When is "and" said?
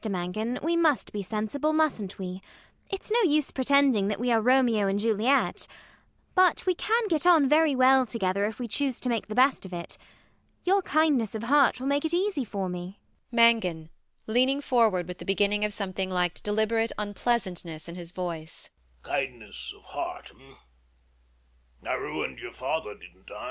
4.87-4.97